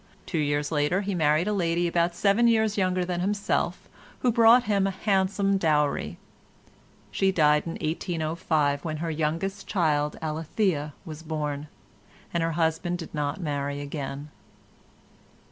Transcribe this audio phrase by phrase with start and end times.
[0.25, 3.87] Two years later he married a lady about seven years younger than himself,
[4.21, 6.17] who brought him a handsome dowry.
[7.11, 11.67] She died in 1805, when her youngest child Alethea was born,
[12.33, 14.29] and her husband did not marry again.